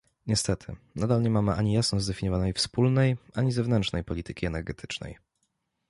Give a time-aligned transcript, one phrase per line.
[0.27, 5.17] Niestety, nadal nie mamy ani jasno zdefiniowanej wspólnej, ani zewnętrznej polityki energetycznej